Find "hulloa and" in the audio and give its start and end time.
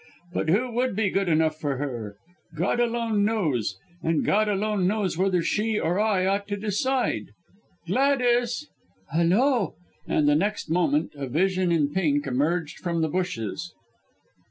9.11-10.27